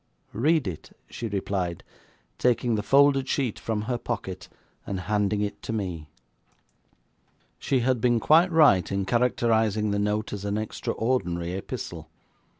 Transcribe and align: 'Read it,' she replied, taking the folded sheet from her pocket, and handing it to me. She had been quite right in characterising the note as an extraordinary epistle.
'Read 0.33 0.67
it,' 0.67 0.97
she 1.11 1.27
replied, 1.27 1.83
taking 2.39 2.73
the 2.73 2.81
folded 2.81 3.27
sheet 3.29 3.59
from 3.59 3.83
her 3.83 3.99
pocket, 3.99 4.49
and 4.83 5.01
handing 5.01 5.41
it 5.41 5.61
to 5.61 5.71
me. 5.71 6.09
She 7.59 7.81
had 7.81 8.01
been 8.01 8.19
quite 8.19 8.51
right 8.51 8.91
in 8.91 9.05
characterising 9.05 9.91
the 9.91 9.99
note 9.99 10.33
as 10.33 10.43
an 10.43 10.57
extraordinary 10.57 11.51
epistle. 11.53 12.09